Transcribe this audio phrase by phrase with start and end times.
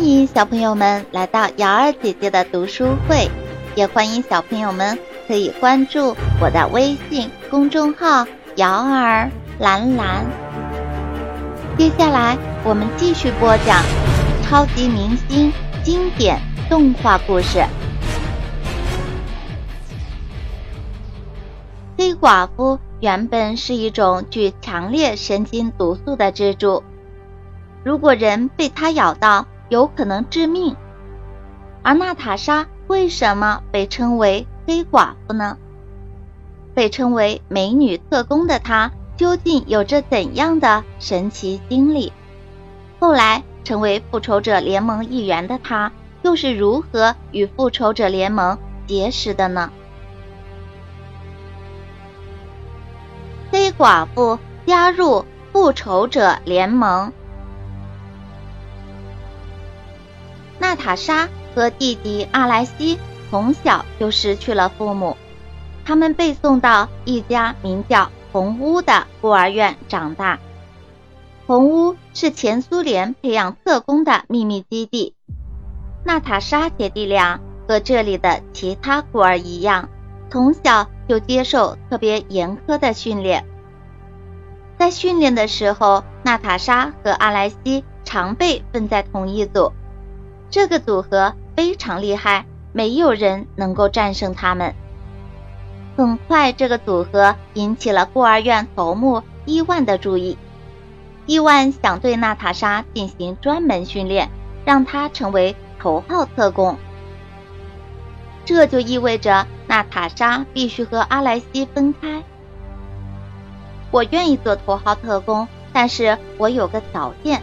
[0.00, 3.30] 欢迎小朋友们来到瑶儿姐姐的读书会，
[3.74, 4.98] 也欢迎小朋友们
[5.28, 8.26] 可以关注我的微信公众号
[8.56, 10.24] “瑶儿蓝蓝”。
[11.76, 12.34] 接下来
[12.64, 13.84] 我们继续播讲
[14.42, 15.52] 超级明星
[15.84, 16.40] 经典
[16.70, 17.58] 动画故事
[21.98, 22.76] 《黑寡妇》。
[23.00, 26.82] 原本是一种具强烈神经毒素的蜘蛛，
[27.84, 30.76] 如果人被它咬到，有可能致命。
[31.82, 35.56] 而娜塔莎为什么被称为黑寡妇呢？
[36.74, 42.12] 被称为美女特工的她，究竟有着怎样的神奇经历？
[42.98, 45.90] 后来成为复仇者联盟一员的她，
[46.22, 49.72] 又是如何与复仇者联盟结识的呢？
[53.50, 57.12] 黑寡妇加入复仇者联盟。
[60.70, 62.96] 娜塔莎和弟弟阿莱西
[63.28, 65.16] 从小就失去了父母，
[65.84, 70.38] 他们被送到一家名叫红屋的孤儿院长大。
[71.44, 75.16] 红屋是前苏联培养特工的秘密基地。
[76.04, 79.88] 娜塔莎姐弟俩和这里的其他孤儿一样，
[80.30, 80.88] 从小。
[81.08, 83.44] 就接受特别严苛的训练。
[84.78, 89.72] 在训练的时候，娜塔莎和阿莱西常被分在同一组。
[90.50, 94.74] 这个组合非常厉害，没有人能够战胜他们。
[95.96, 100.36] 很快，这个组合引起了孤儿院头目伊万的注意。
[101.26, 104.28] 伊万想对娜塔莎进行专门训练，
[104.64, 106.76] 让她成为头号特工。
[108.44, 112.24] 这就意味着娜塔莎必须和阿莱西分开。
[113.92, 117.42] 我愿意做头号特工，但是我有个条件：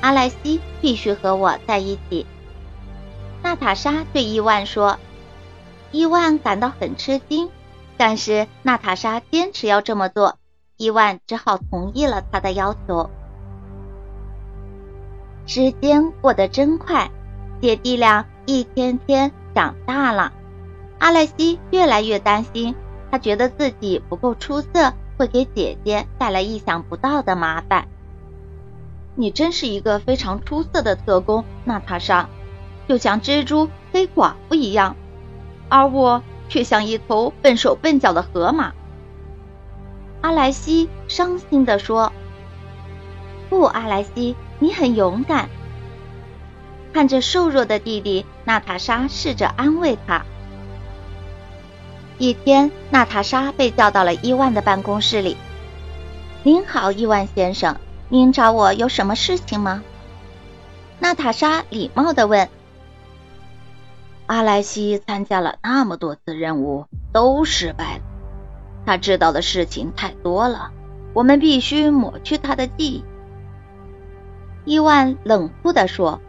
[0.00, 2.26] 阿莱西必须和我在一起。
[3.42, 4.98] 娜塔莎对伊万说。
[5.92, 7.50] 伊万感到很吃惊，
[7.96, 10.38] 但是娜塔莎坚持要这么做，
[10.76, 13.10] 伊万只好同意了他的要求。
[15.46, 17.10] 时间过得真快，
[17.60, 18.26] 姐弟俩。
[18.46, 20.32] 一天天长大了，
[20.98, 22.74] 阿莱西越来越担心，
[23.08, 27.86] 他觉得自己不够出色，会给姐姐带来意想不到的麻烦。
[29.14, 32.28] 你真是一个非常出色的特工，娜塔莎，
[32.88, 34.96] 就像蜘蛛黑寡妇一样，
[35.68, 38.72] 而我却像一头笨手笨脚的河马。
[40.20, 42.12] 阿莱西伤心地说
[43.48, 45.48] ：“不，阿莱西，你很勇敢。”
[46.92, 50.24] 看着瘦弱的弟弟，娜塔莎试着安慰他。
[52.18, 55.36] 一天，娜塔莎被叫到了伊万的办公室里。
[56.42, 57.76] “您好，伊万先生，
[58.10, 59.82] 您找我有什么事情吗？”
[61.00, 62.48] 娜塔莎礼貌的问。
[64.26, 68.02] “阿莱西参加了那么多次任务，都失败了。
[68.84, 70.72] 他知道的事情太多了，
[71.14, 73.04] 我们必须抹去他的记忆。”
[74.66, 76.20] 伊万冷酷的说。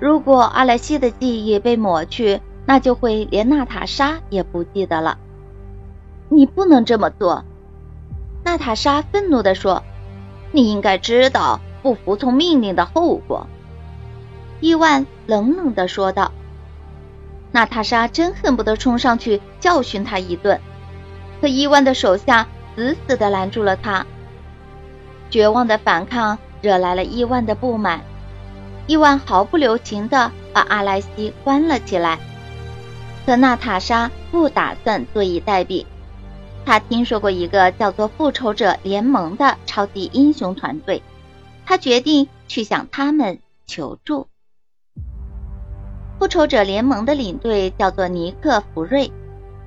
[0.00, 5.16] 如果阿莱西的记忆被抹去，那就会连娜塔莎也不记得了。
[6.28, 7.44] 你不能这么做，
[8.44, 9.84] 娜塔莎愤怒地说
[10.52, 13.48] ：“你应该知道不服从命令的后果。”
[14.60, 16.30] 伊万冷冷地说道。
[17.50, 20.58] 娜塔莎真恨不得冲上去教训他一顿，
[21.40, 24.06] 可伊万的手下死死地拦住了他。
[25.28, 28.00] 绝望的反抗惹来了伊万的不满。
[28.86, 32.18] 伊万毫不留情地把阿莱西关了起来，
[33.26, 35.84] 可娜塔莎不打算坐以待毙。
[36.64, 41.02] 他听说过一个叫做复仇者联盟的超级英雄团队，
[41.66, 44.26] 他决定去向他们求助。
[46.18, 49.10] 复仇者联盟的领队叫做尼克·福瑞，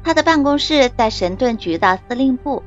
[0.04, 2.64] 他的办公室在神盾局的司令部。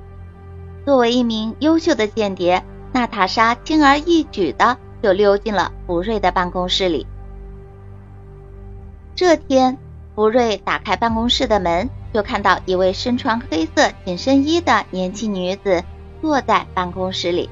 [0.85, 2.63] 作为一名优秀的间谍，
[2.93, 4.79] 娜塔莎轻而易举的。
[5.01, 7.07] 就溜进了福瑞的办公室里。
[9.15, 9.79] 这天，
[10.19, 15.85] 福瑞打开办公室的门，就看到一位身穿黑色紧身衣的年轻女子
[16.21, 17.49] 坐在办公室里，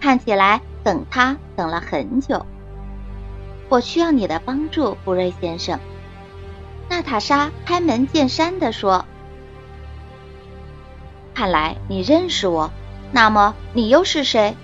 [0.00, 2.46] 看起来等他等了很久。
[3.68, 5.78] 我需要你的帮助，福瑞先生。
[6.88, 9.04] 娜塔莎开门见山地说
[11.36, 12.70] ：“看来你认识我，
[13.12, 14.56] 那么你又是谁？”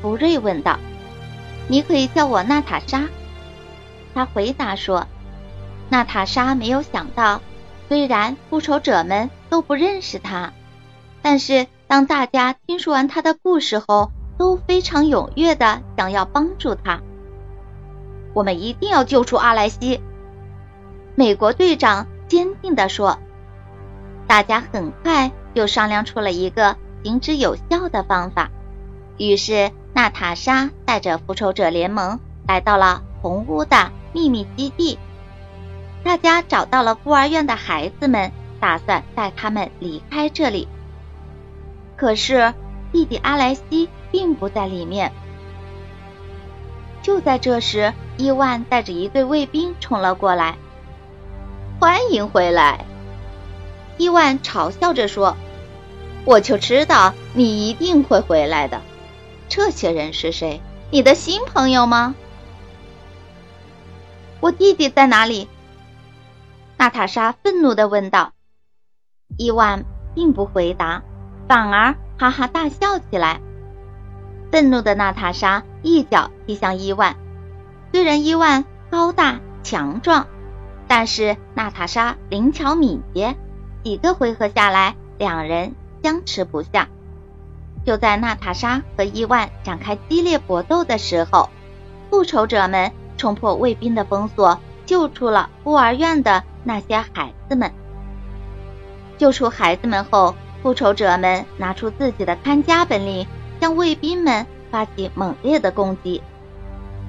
[0.00, 0.78] 福瑞问道。
[1.66, 3.08] 你可以叫我娜塔莎，
[4.14, 5.04] 他回答说。
[5.92, 7.42] 娜塔莎没有想到，
[7.86, 10.54] 虽然复仇者们都不认识他，
[11.20, 17.02] 但是当大家听说完他的故事后，都非常踊跃的想要帮助他，
[18.32, 20.00] 我们一定要救出阿莱西。”
[21.14, 23.18] 美国队长坚定地说。
[24.26, 28.50] 大家很快就商量出了一个行之有效的方法。
[29.18, 32.18] 于是，娜塔莎带着复仇者联盟
[32.48, 34.98] 来到了红屋的秘密基地。
[36.04, 40.66] 大家找到了孤儿院的孩子们，打算带他们离开这里。
[41.96, 42.52] 可是，
[42.92, 45.12] 弟弟阿莱西并不在里面。
[47.02, 50.56] 就在这时，伊万带着一队卫兵冲了过来。
[51.80, 52.84] 欢迎回来，
[53.96, 55.36] 伊万嘲笑着说
[56.24, 58.80] ：“我就知道你一定会回来的。
[59.48, 60.60] 这些人是谁？
[60.90, 62.14] 你的新朋友吗？”
[64.40, 65.48] 我弟弟在哪里？
[66.82, 68.32] 娜塔莎愤怒的问道。
[69.38, 69.84] 伊万
[70.16, 71.04] 并不回答。
[71.46, 73.40] 反而哈哈大笑起来。
[74.50, 77.14] 愤怒的娜塔莎一脚踢向伊万。
[77.92, 80.26] 虽然伊万高大强壮，
[80.88, 83.36] 但是娜塔莎灵巧敏捷。
[83.84, 86.88] 几个回合下来，两人僵持不下。
[87.86, 91.48] 就在娜塔莎和伊万展开激烈搏斗的时候，
[92.10, 97.72] 复仇者们冲破卫兵的封锁，救出了孤儿院的那些孩子们。
[99.18, 100.34] 救出孩子们后。
[100.62, 103.26] 复仇者们拿出自己的看家本领，
[103.60, 106.22] 向卫兵们发起猛烈的攻击。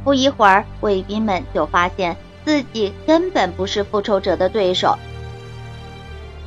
[0.03, 4.97] 不一会儿，卫兵们就发现自己根本不是复仇者的对手。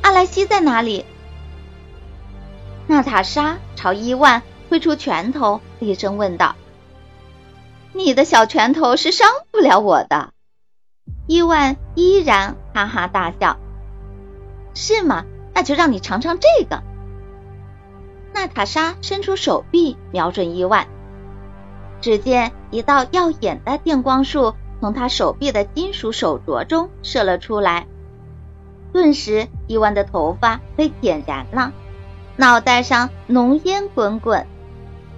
[0.01, 1.05] 阿莱西在哪里？
[2.87, 6.57] 娜塔莎朝伊万挥出拳头，厉声问道
[7.95, 10.31] ：“你的小拳头是伤不了我的。”
[11.27, 13.57] 伊万依然哈哈大笑
[14.73, 15.25] ：“是吗？
[15.53, 16.83] 那就让你尝尝这个。”
[18.33, 20.87] 娜塔莎伸出手臂，瞄准伊万。
[21.99, 27.87] 只见一道耀眼的电光束从他手臂的金属手镯中射了出来，
[28.93, 31.73] 顿时伊万的头发被点燃了，
[32.35, 34.45] 脑袋上浓烟滚滚。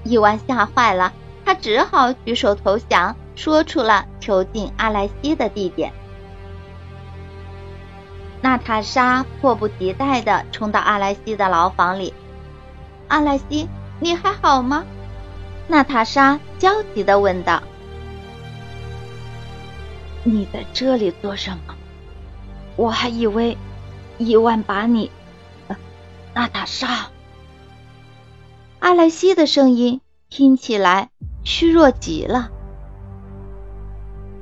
[0.06, 1.12] 伊万吓坏了，
[1.44, 5.94] 他只好举手投降，说出了囚禁阿莱西的地点。
[8.42, 12.14] 娜塔莎迫不及待地冲到阿莱西的牢房里。
[13.08, 13.70] 阿莱西，
[14.02, 14.84] 你还好吗？
[15.70, 17.64] 娜塔莎焦急的问道。
[20.26, 21.76] 你在这里做什么？
[22.76, 23.58] 我还以为
[24.18, 25.10] 伊万把你……
[26.34, 27.08] 娜塔莎。
[28.80, 31.10] 阿莱西的声音听起来
[31.46, 32.52] 虚弱极了。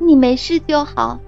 [0.08, 1.20] 你没事就好。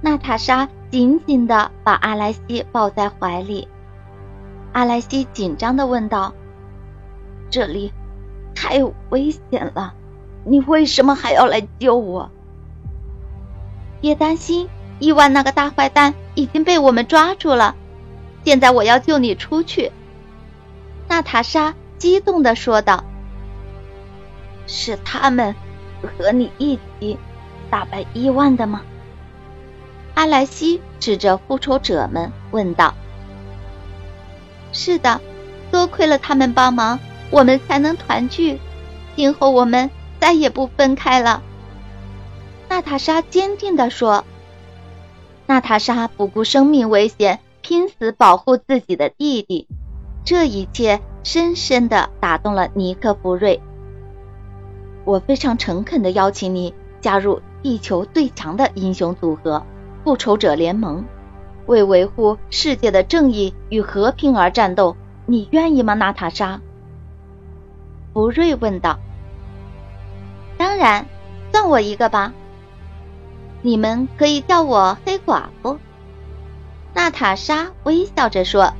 [0.00, 3.66] 娜塔莎紧紧的把阿莱西抱在怀里。
[4.72, 6.32] 阿莱西紧张的问道
[7.50, 7.92] ：“这里
[8.54, 9.94] 太危险了，
[10.44, 12.30] 你为什么还要来救我？”
[14.00, 14.68] 别担心，
[15.00, 17.74] 伊万那个大坏蛋已经被我们抓住了。
[18.44, 19.90] 现在我要救你出去。”
[21.10, 23.02] 娜塔莎激动的说道。
[24.68, 25.52] “是他们
[26.00, 27.18] 和你一起
[27.70, 28.82] 打败伊万的吗？”
[30.14, 32.94] 阿莱西指着复仇者们问道。
[34.72, 35.20] 是的，
[35.70, 36.98] 多亏了他们帮忙，
[37.30, 38.58] 我们才能团聚。
[39.14, 41.42] 今后我们再也不分开了。”
[42.68, 44.24] 娜塔莎坚定地说。
[45.46, 49.68] 娜塔莎不顾生命危险，拼死保护自己的弟弟。
[50.24, 53.60] 这一切深深的打动了尼克·弗瑞。
[55.04, 59.64] 我非常诚恳的邀请你加入地球最强的英雄组合——
[60.04, 61.04] 复仇者联盟。
[61.66, 64.96] 为维护世界的正义与和平而战斗，
[65.26, 66.60] 你愿意吗，娜塔莎？
[68.12, 68.98] 福瑞问道。
[70.56, 71.06] 当然，
[71.52, 72.32] 算我一个吧。
[73.62, 75.78] 你们可以叫我黑寡妇。
[76.94, 78.72] 娜塔莎微笑着说，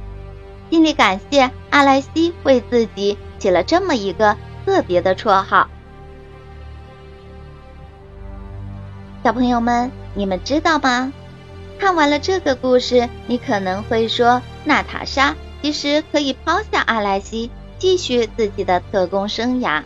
[0.70, 5.68] 心里感谢阿莱西为自己起了这么一个特别的绰号。
[9.26, 11.12] 小朋友们，你们知道吗？
[11.80, 19.82] 看完了这个故事，你可能会说，娜塔莎其实可以抛下阿莱西，继续自己的特工生涯。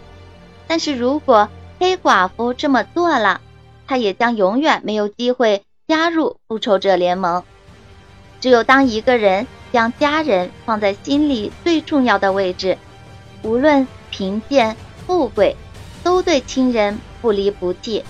[0.66, 3.40] 但是如果黑寡妇这么做了，
[3.86, 7.42] 她也将永远没有机会加入复仇者联盟。
[8.42, 12.76] 只有当一个人将家人放在心里最重要的位置，
[13.42, 15.56] 无论贫贱富贵，
[16.04, 18.04] 都对亲人不离不弃，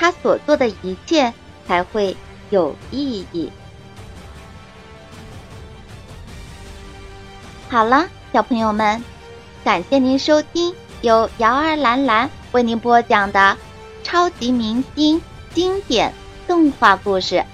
[0.00, 1.32] 他所做的一切
[1.68, 2.16] 才会。
[2.52, 3.48] 有意义。
[7.68, 9.04] 好了，小朋友们，
[9.62, 13.56] 感谢您收听由瑶儿蓝蓝为您播讲的
[14.02, 15.22] 超级明星
[15.54, 16.12] 经典
[16.48, 17.44] 动画故事。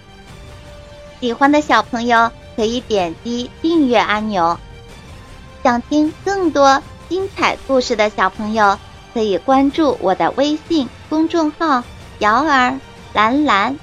[1.21, 4.59] 喜欢的小朋友可以点击订阅按钮。
[5.63, 8.79] 想听更多精彩故事的小朋友，
[9.13, 11.85] 可以关注我的微信公众号
[12.19, 12.79] “瑶儿
[13.13, 13.79] 蓝蓝”。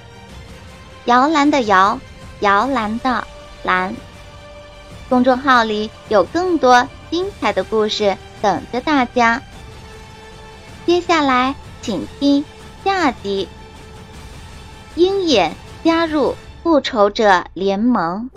[1.06, 2.00] 摇篮的摇，
[2.40, 3.28] 摇篮的
[3.64, 3.94] 篮。
[5.10, 9.42] 公众号里有更多精彩的故事等着大家。
[10.86, 12.44] 接下来，请听
[12.84, 13.48] 下集：
[14.96, 18.30] 鹰眼加入复仇者联盟。